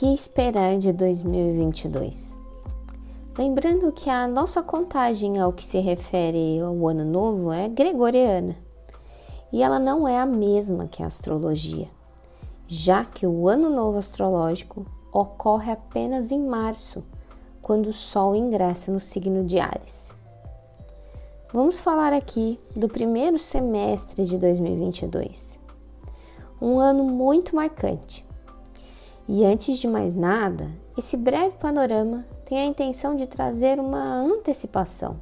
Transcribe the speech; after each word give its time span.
que 0.00 0.14
esperar 0.14 0.78
de 0.78 0.94
2022? 0.94 2.34
Lembrando 3.36 3.92
que 3.92 4.08
a 4.08 4.26
nossa 4.26 4.62
contagem 4.62 5.38
ao 5.38 5.52
que 5.52 5.62
se 5.62 5.78
refere 5.78 6.58
ao 6.58 6.88
ano 6.88 7.04
novo 7.04 7.52
é 7.52 7.68
gregoriana 7.68 8.56
e 9.52 9.62
ela 9.62 9.78
não 9.78 10.08
é 10.08 10.18
a 10.18 10.24
mesma 10.24 10.86
que 10.86 11.02
a 11.02 11.06
astrologia, 11.06 11.86
já 12.66 13.04
que 13.04 13.26
o 13.26 13.46
ano 13.46 13.68
novo 13.68 13.98
astrológico 13.98 14.86
ocorre 15.12 15.70
apenas 15.70 16.32
em 16.32 16.46
março, 16.46 17.04
quando 17.60 17.88
o 17.88 17.92
Sol 17.92 18.34
ingressa 18.34 18.90
no 18.90 19.00
signo 19.00 19.44
de 19.44 19.60
Ares. 19.60 20.14
Vamos 21.52 21.78
falar 21.78 22.14
aqui 22.14 22.58
do 22.74 22.88
primeiro 22.88 23.38
semestre 23.38 24.24
de 24.24 24.38
2022, 24.38 25.58
um 26.58 26.78
ano 26.78 27.04
muito 27.04 27.54
marcante. 27.54 28.29
E 29.32 29.44
antes 29.44 29.78
de 29.78 29.86
mais 29.86 30.12
nada, 30.12 30.68
esse 30.98 31.16
breve 31.16 31.54
panorama 31.54 32.26
tem 32.44 32.58
a 32.58 32.64
intenção 32.64 33.14
de 33.14 33.28
trazer 33.28 33.78
uma 33.78 34.16
antecipação. 34.16 35.20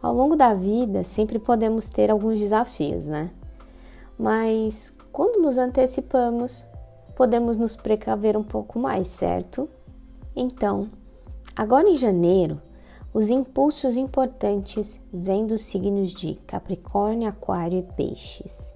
Ao 0.00 0.14
longo 0.14 0.36
da 0.36 0.54
vida, 0.54 1.02
sempre 1.02 1.40
podemos 1.40 1.88
ter 1.88 2.08
alguns 2.08 2.38
desafios, 2.38 3.08
né? 3.08 3.32
Mas 4.16 4.94
quando 5.10 5.42
nos 5.42 5.58
antecipamos, 5.58 6.64
podemos 7.16 7.56
nos 7.56 7.74
precaver 7.74 8.36
um 8.36 8.44
pouco 8.44 8.78
mais, 8.78 9.08
certo? 9.08 9.68
Então, 10.36 10.88
agora 11.56 11.90
em 11.90 11.96
janeiro, 11.96 12.62
os 13.12 13.28
impulsos 13.28 13.96
importantes 13.96 15.00
vêm 15.12 15.48
dos 15.48 15.62
signos 15.62 16.12
de 16.12 16.36
Capricórnio, 16.46 17.28
Aquário 17.28 17.80
e 17.80 17.82
Peixes. 17.82 18.72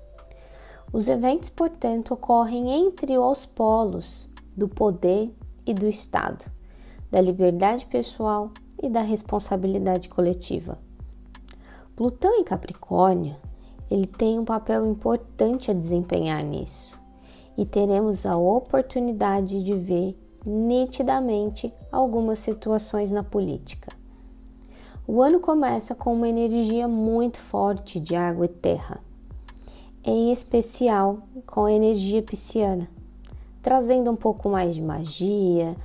Os 0.92 1.08
eventos, 1.08 1.50
portanto, 1.50 2.14
ocorrem 2.14 2.68
entre 2.68 3.16
os 3.16 3.46
polos 3.46 4.28
do 4.60 4.68
poder 4.68 5.34
e 5.66 5.74
do 5.74 5.88
Estado 5.88 6.60
da 7.10 7.20
liberdade 7.20 7.86
pessoal 7.86 8.52
e 8.80 8.88
da 8.88 9.02
responsabilidade 9.02 10.08
coletiva. 10.08 10.78
Plutão 11.96 12.38
em 12.38 12.44
Capricórnio, 12.44 13.36
ele 13.90 14.06
tem 14.06 14.38
um 14.38 14.44
papel 14.44 14.86
importante 14.86 15.70
a 15.70 15.74
desempenhar 15.74 16.42
nisso. 16.44 16.98
E 17.58 17.66
teremos 17.66 18.24
a 18.24 18.36
oportunidade 18.36 19.62
de 19.62 19.74
ver 19.74 20.16
nitidamente 20.46 21.74
algumas 21.90 22.38
situações 22.38 23.10
na 23.10 23.24
política. 23.24 23.92
O 25.06 25.20
ano 25.20 25.40
começa 25.40 25.94
com 25.94 26.14
uma 26.14 26.28
energia 26.28 26.86
muito 26.86 27.38
forte 27.38 27.98
de 27.98 28.14
água 28.14 28.44
e 28.44 28.48
terra, 28.48 29.00
em 30.04 30.32
especial 30.32 31.18
com 31.44 31.64
a 31.64 31.72
energia 31.72 32.22
pisciana, 32.22 32.88
trazendo 33.62 34.10
um 34.10 34.16
pouco 34.16 34.48
mais 34.48 34.74
de 34.74 34.82
magia, 34.82 35.76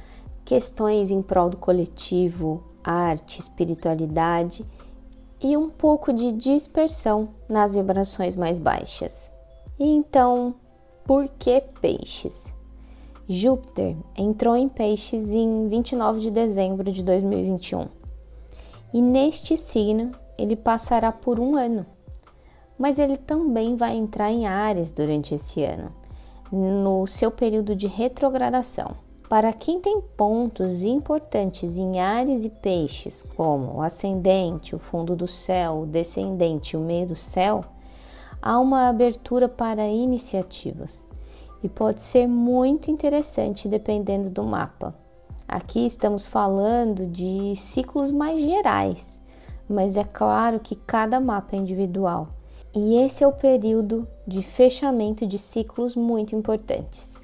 questões 0.44 1.12
em 1.12 1.22
prol 1.22 1.50
do 1.50 1.58
coletivo, 1.58 2.64
arte, 2.84 3.40
espiritualidade 3.40 4.66
e 5.42 5.58
um 5.58 5.70
pouco 5.70 6.14
de 6.14 6.32
dispersão 6.32 7.30
nas 7.50 7.76
vibrações 7.76 8.36
mais 8.36 8.60
baixas. 8.60 9.32
E 9.78 9.88
então, 9.88 10.56
por 11.04 11.28
que 11.28 11.62
peixes? 11.82 12.54
Júpiter 13.28 13.96
entrou 14.16 14.56
em 14.56 14.70
peixes 14.70 15.32
em 15.32 15.68
29 15.68 16.20
de 16.20 16.32
dezembro 16.32 16.92
de 16.92 17.04
2021. 17.04 17.88
E 18.94 19.02
neste 19.02 19.58
signo 19.58 20.12
ele 20.38 20.56
passará 20.56 21.12
por 21.12 21.40
um 21.40 21.56
ano. 21.56 21.86
Mas 22.78 23.00
ele 23.00 23.18
também 23.18 23.76
vai 23.76 23.96
entrar 23.96 24.32
em 24.32 24.46
Ares 24.46 24.92
durante 24.92 25.34
esse 25.34 25.64
ano, 25.64 25.92
no 26.52 27.06
seu 27.08 27.32
período 27.32 27.76
de 27.76 27.88
retrogradação. 27.88 28.96
Para 29.28 29.52
quem 29.52 29.82
tem 29.82 30.00
pontos 30.02 30.84
importantes 30.84 31.78
em 31.78 32.00
Ares 32.00 32.46
e 32.46 32.50
Peixes, 32.50 33.24
como 33.36 33.78
o 33.78 33.82
ascendente, 33.82 34.76
o 34.76 34.80
fundo 34.80 35.16
do 35.16 35.28
céu, 35.28 35.82
o 35.82 35.86
descendente 35.86 36.76
e 36.76 36.78
o 36.78 36.82
meio 36.82 37.08
do 37.08 37.16
céu, 37.16 37.66
há 38.40 38.60
uma 38.60 38.88
abertura 38.88 39.50
para 39.50 39.88
iniciativas 39.88 41.06
e 41.64 41.68
pode 41.68 42.02
ser 42.02 42.28
muito 42.28 42.92
interessante 42.92 43.68
dependendo 43.68 44.30
do 44.30 44.44
mapa. 44.44 44.94
Aqui 45.48 45.86
estamos 45.86 46.28
falando 46.28 47.08
de 47.08 47.56
ciclos 47.56 48.12
mais 48.12 48.40
gerais, 48.40 49.20
mas 49.68 49.98
é 49.98 50.04
claro 50.04 50.60
que 50.60 50.76
cada 50.76 51.20
mapa 51.20 51.56
é 51.56 51.60
individual. 51.60 52.28
E 52.78 52.98
esse 52.98 53.24
é 53.24 53.28
o 53.28 53.32
período 53.32 54.06
de 54.28 54.42
fechamento 54.42 55.26
de 55.26 55.40
ciclos 55.40 55.96
muito 55.96 56.36
importantes. 56.36 57.24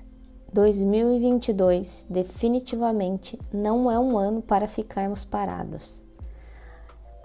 2022 0.54 2.06
definitivamente 2.10 3.38
não 3.52 3.92
é 3.92 4.00
um 4.00 4.18
ano 4.18 4.42
para 4.42 4.66
ficarmos 4.66 5.26
parados. 5.26 6.02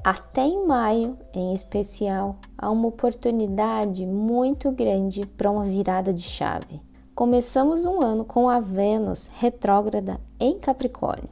Até 0.02 0.44
em 0.44 0.66
maio, 0.66 1.16
em 1.32 1.54
especial, 1.54 2.36
há 2.58 2.68
uma 2.68 2.88
oportunidade 2.88 4.04
muito 4.04 4.72
grande 4.72 5.24
para 5.24 5.50
uma 5.50 5.64
virada 5.64 6.12
de 6.12 6.22
chave. 6.22 6.80
Começamos 7.14 7.86
um 7.86 8.00
ano 8.00 8.24
com 8.24 8.48
a 8.48 8.58
Vênus 8.58 9.30
retrógrada 9.34 10.20
em 10.40 10.58
Capricórnio. 10.58 11.30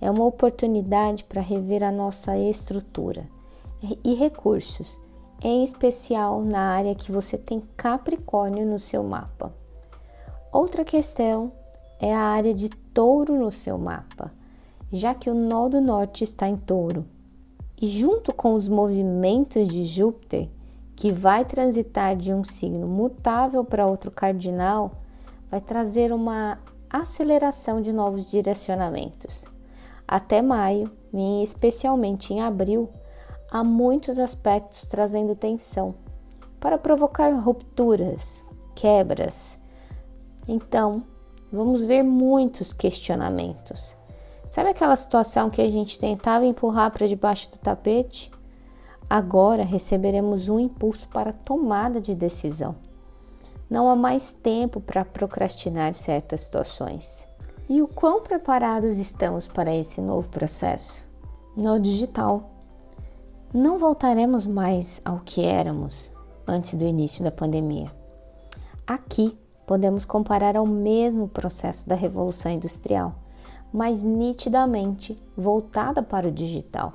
É 0.00 0.08
uma 0.08 0.24
oportunidade 0.24 1.24
para 1.24 1.42
rever 1.42 1.82
a 1.82 1.90
nossa 1.90 2.38
estrutura 2.38 3.28
e 4.04 4.14
recursos, 4.14 5.00
em 5.42 5.64
especial 5.64 6.40
na 6.42 6.72
área 6.72 6.94
que 6.94 7.10
você 7.10 7.36
tem 7.36 7.62
Capricórnio 7.76 8.64
no 8.64 8.78
seu 8.78 9.02
mapa. 9.02 9.52
Outra 10.52 10.84
questão 10.84 11.52
é 11.98 12.14
a 12.14 12.20
área 12.20 12.54
de 12.54 12.68
touro 12.68 13.38
no 13.38 13.50
seu 13.50 13.76
mapa, 13.76 14.32
já 14.92 15.14
que 15.14 15.28
o 15.28 15.34
nó 15.34 15.68
do 15.68 15.80
norte 15.80 16.22
está 16.22 16.48
em 16.48 16.56
touro. 16.56 17.04
E 17.80 17.88
junto 17.88 18.32
com 18.32 18.54
os 18.54 18.68
movimentos 18.68 19.68
de 19.68 19.84
Júpiter, 19.84 20.48
que 20.94 21.10
vai 21.10 21.44
transitar 21.44 22.14
de 22.14 22.32
um 22.32 22.44
signo 22.44 22.86
mutável 22.86 23.64
para 23.64 23.86
outro 23.86 24.10
cardinal, 24.10 24.92
vai 25.50 25.60
trazer 25.60 26.12
uma 26.12 26.58
aceleração 26.88 27.80
de 27.80 27.92
novos 27.92 28.30
direcionamentos. 28.30 29.44
Até 30.06 30.40
maio, 30.42 30.90
e 31.12 31.42
especialmente 31.42 32.32
em 32.32 32.40
abril, 32.40 32.88
há 33.52 33.62
muitos 33.62 34.18
aspectos 34.18 34.86
trazendo 34.86 35.36
tensão 35.36 35.94
para 36.58 36.78
provocar 36.78 37.30
rupturas, 37.30 38.44
quebras 38.74 39.60
então, 40.46 41.04
vamos 41.52 41.84
ver 41.84 42.02
muitos 42.02 42.72
questionamentos. 42.72 43.96
Sabe 44.50 44.70
aquela 44.70 44.96
situação 44.96 45.48
que 45.48 45.62
a 45.62 45.70
gente 45.70 45.98
tentava 45.98 46.44
empurrar 46.44 46.90
para 46.90 47.06
debaixo 47.06 47.50
do 47.50 47.58
tapete? 47.58 48.30
Agora 49.08 49.62
receberemos 49.62 50.48
um 50.48 50.58
impulso 50.58 51.08
para 51.08 51.32
tomada 51.32 52.00
de 52.00 52.14
decisão. 52.14 52.74
Não 53.70 53.88
há 53.88 53.96
mais 53.96 54.32
tempo 54.32 54.80
para 54.80 55.04
procrastinar 55.04 55.94
certas 55.94 56.42
situações. 56.42 57.26
E 57.68 57.80
o 57.80 57.88
quão 57.88 58.22
preparados 58.22 58.98
estamos 58.98 59.46
para 59.46 59.74
esse 59.74 60.00
novo 60.00 60.28
processo? 60.28 61.06
No 61.56 61.78
digital, 61.78 62.50
não 63.52 63.78
voltaremos 63.78 64.46
mais 64.46 65.02
ao 65.04 65.18
que 65.18 65.44
éramos 65.44 66.10
antes 66.46 66.74
do 66.74 66.84
início 66.84 67.22
da 67.22 67.30
pandemia. 67.30 67.92
Aqui 68.86 69.38
podemos 69.66 70.06
comparar 70.06 70.56
ao 70.56 70.66
mesmo 70.66 71.28
processo 71.28 71.86
da 71.86 71.94
Revolução 71.94 72.50
Industrial, 72.50 73.14
mas 73.70 74.02
nitidamente 74.02 75.22
voltada 75.36 76.02
para 76.02 76.28
o 76.28 76.32
digital, 76.32 76.94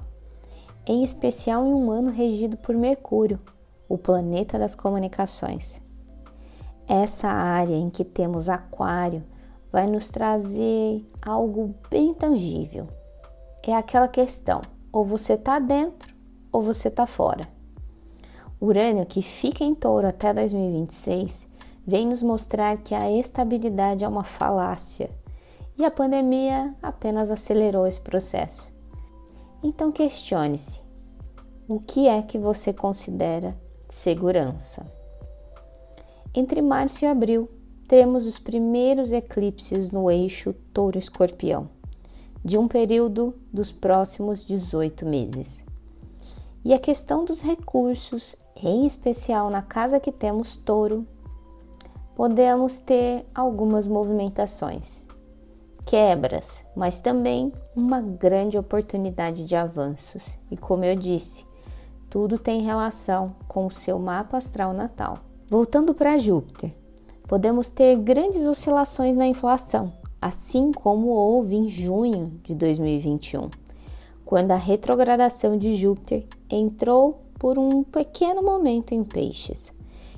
em 0.88 1.04
especial 1.04 1.64
em 1.64 1.74
um 1.74 1.92
ano 1.92 2.10
regido 2.10 2.58
por 2.58 2.76
Mercúrio, 2.76 3.40
o 3.88 3.96
planeta 3.96 4.58
das 4.58 4.74
comunicações. 4.74 5.80
Essa 6.88 7.28
área 7.28 7.76
em 7.76 7.90
que 7.90 8.04
temos 8.04 8.50
Aquário 8.50 9.24
vai 9.72 9.86
nos 9.86 10.08
trazer 10.08 11.08
algo 11.22 11.76
bem 11.90 12.16
tangível. 12.16 12.88
É 13.62 13.76
aquela 13.76 14.08
questão: 14.08 14.62
ou 14.92 15.06
você 15.06 15.34
está 15.34 15.60
dentro 15.60 16.17
ou 16.52 16.62
você 16.62 16.88
está 16.88 17.06
fora. 17.06 17.48
Urânio, 18.60 19.06
que 19.06 19.22
fica 19.22 19.64
em 19.64 19.76
touro 19.76 20.08
até 20.08 20.34
2026, 20.34 21.48
vem 21.86 22.08
nos 22.08 22.24
mostrar 22.24 22.78
que 22.78 22.96
a 22.96 23.12
estabilidade 23.12 24.04
é 24.04 24.08
uma 24.08 24.24
falácia 24.24 25.10
e 25.78 25.86
a 25.86 25.92
pandemia 25.92 26.76
apenas 26.82 27.30
acelerou 27.30 27.86
esse 27.86 28.02
processo. 28.02 28.72
Então 29.64 29.92
questione-se: 29.92 30.82
o 31.68 31.80
que 31.80 32.08
é 32.08 32.22
que 32.22 32.38
você 32.38 32.74
considera 32.74 33.56
segurança? 33.88 34.86
Entre 36.34 36.62
março 36.62 37.06
e 37.06 37.08
abril, 37.08 37.50
teremos 37.88 38.26
os 38.26 38.38
primeiros 38.38 39.12
eclipses 39.12 39.92
no 39.92 40.12
eixo 40.12 40.54
Touro-Escorpião, 40.74 41.70
de 42.44 42.58
um 42.58 42.68
período 42.68 43.34
dos 43.52 43.72
próximos 43.72 44.46
18 44.46 45.06
meses. 45.06 45.67
E 46.68 46.74
a 46.74 46.80
questão 46.80 47.24
dos 47.24 47.40
recursos, 47.40 48.36
em 48.62 48.86
especial 48.86 49.50
na 49.50 49.62
casa 49.62 50.02
que 50.02 50.12
temos 50.12 50.58
Touro, 50.58 51.08
podemos 52.14 52.78
ter 52.78 53.26
algumas 53.34 53.88
movimentações. 53.88 55.06
quebras, 55.86 56.66
mas 56.76 57.00
também 57.00 57.54
uma 57.74 58.02
grande 58.02 58.58
oportunidade 58.58 59.46
de 59.46 59.56
avanços. 59.56 60.38
E 60.52 60.58
como 60.58 60.84
eu 60.84 60.94
disse, 60.94 61.46
tudo 62.10 62.38
tem 62.38 62.64
relação 62.64 63.34
com 63.48 63.66
o 63.66 63.72
seu 63.72 63.98
mapa 63.98 64.36
astral 64.36 64.74
natal. 64.74 65.20
Voltando 65.50 65.94
para 65.94 66.18
Júpiter, 66.18 66.74
podemos 67.30 67.70
ter 67.70 67.96
grandes 67.96 68.46
oscilações 68.46 69.16
na 69.16 69.26
inflação, 69.26 69.94
assim 70.22 70.74
como 70.74 71.08
houve 71.08 71.56
em 71.56 71.70
junho 71.70 72.42
de 72.44 72.54
2021, 72.54 73.50
quando 74.26 74.52
a 74.52 74.58
retrogradação 74.58 75.58
de 75.58 75.74
Júpiter 75.74 76.28
entrou 76.50 77.24
por 77.40 77.58
um 77.58 77.84
pequeno 77.84 78.42
momento 78.42 78.94
em 78.94 79.04
Peixes. 79.04 79.72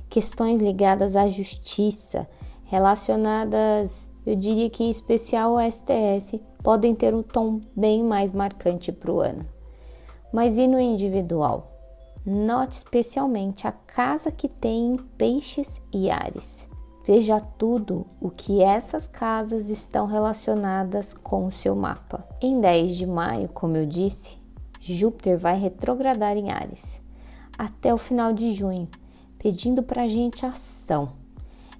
Questões 0.10 0.60
ligadas 0.60 1.16
à 1.16 1.30
justiça, 1.30 2.28
relacionadas, 2.66 4.12
eu 4.26 4.36
diria 4.36 4.70
que 4.70 4.84
em 4.84 4.90
especial 4.90 5.58
ao 5.58 5.72
STF, 5.72 6.42
podem 6.64 6.94
ter 6.96 7.14
um 7.14 7.24
tom 7.24 7.62
bem 7.76 8.04
mais 8.04 8.32
marcante 8.32 8.92
para 8.92 9.12
o 9.12 9.20
ano. 9.20 9.46
Mas 10.32 10.58
e 10.58 10.68
no 10.68 10.80
individual? 10.80 11.72
Note 12.26 12.74
especialmente 12.74 13.66
a 13.66 13.72
casa 13.72 14.32
que 14.32 14.48
tem 14.48 14.98
Peixes 15.18 15.82
e 15.94 16.10
Ares. 16.10 16.68
Veja 17.06 17.40
tudo 17.40 18.06
o 18.22 18.30
que 18.30 18.62
essas 18.62 19.08
casas 19.08 19.70
estão 19.70 20.06
relacionadas 20.06 21.14
com 21.14 21.48
o 21.48 21.52
seu 21.52 21.76
mapa. 21.76 22.24
Em 22.40 22.62
10 22.62 22.98
de 22.98 23.08
maio, 23.08 23.50
como 23.50 23.78
eu 23.78 23.86
disse, 23.86 24.39
Júpiter 24.80 25.38
vai 25.38 25.60
retrogradar 25.60 26.38
em 26.38 26.52
Ares 26.52 27.02
até 27.58 27.94
o 27.94 27.98
final 27.98 28.32
de 28.32 28.54
junho, 28.54 28.88
pedindo 29.38 29.84
para 29.84 30.04
a 30.04 30.08
gente 30.08 30.46
ação. 30.46 31.12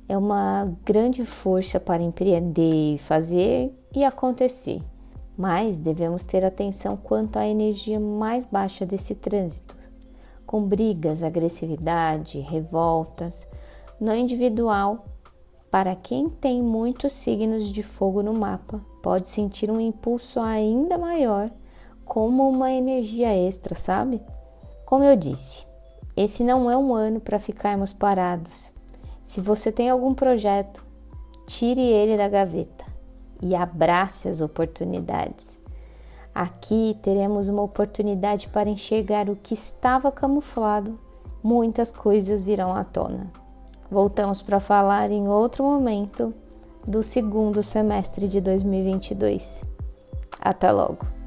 É 0.10 0.18
uma 0.18 0.70
grande 0.84 1.24
força 1.24 1.80
para 1.80 2.04
empreender, 2.04 2.98
fazer 2.98 3.74
e 3.96 4.04
acontecer. 4.04 4.82
Mas 5.38 5.78
devemos 5.78 6.26
ter 6.26 6.44
atenção 6.44 6.98
quanto 6.98 7.38
à 7.38 7.48
energia 7.48 7.98
mais 7.98 8.44
baixa 8.44 8.86
desse 8.86 9.16
trânsito, 9.16 9.78
com 10.46 10.62
brigas, 10.66 11.24
agressividade, 11.24 12.40
revoltas. 12.40 13.48
No 14.02 14.14
individual, 14.14 15.06
para 15.72 15.96
quem 15.96 16.28
tem 16.28 16.62
muitos 16.62 17.14
signos 17.14 17.72
de 17.72 17.84
fogo 17.84 18.22
no 18.22 18.34
mapa, 18.34 18.82
pode 19.02 19.30
sentir 19.30 19.72
um 19.72 19.80
impulso 19.80 20.42
ainda 20.42 20.98
maior, 20.98 21.50
como 22.10 22.50
uma 22.50 22.72
energia 22.72 23.34
extra, 23.34 23.76
sabe? 23.76 24.20
Como 24.84 25.04
eu 25.04 25.16
disse, 25.16 25.68
esse 26.18 26.44
não 26.44 26.70
é 26.70 26.76
um 26.76 26.94
ano 26.94 27.22
para 27.22 27.38
ficarmos 27.38 27.94
parados. 27.94 28.74
Se 29.24 29.40
você 29.40 29.72
tem 29.72 29.92
algum 29.92 30.16
projeto, 30.16 30.84
tire 31.46 31.80
ele 31.80 32.18
da 32.18 32.28
gaveta 32.28 32.84
e 33.40 33.56
abrace 33.56 34.28
as 34.28 34.42
oportunidades. 34.42 35.60
Aqui 36.34 36.98
teremos 37.04 37.48
uma 37.48 37.62
oportunidade 37.62 38.48
para 38.50 38.70
enxergar 38.70 39.30
o 39.30 39.36
que 39.36 39.54
estava 39.54 40.12
camuflado. 40.12 41.00
Muitas 41.44 41.92
coisas 41.92 42.44
virão 42.44 42.74
à 42.74 42.84
tona. 42.84 43.32
Voltamos 43.90 44.42
para 44.42 44.60
falar 44.60 45.12
em 45.12 45.28
outro 45.28 45.64
momento 45.64 46.34
do 46.88 47.04
segundo 47.04 47.62
semestre 47.62 48.28
de 48.28 48.42
2022. 48.42 49.64
Até 50.42 50.72
logo! 50.72 51.19